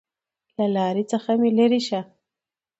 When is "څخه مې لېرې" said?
1.11-1.81